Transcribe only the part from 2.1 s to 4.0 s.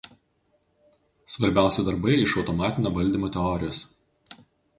iš automatinio valdymo teorijos.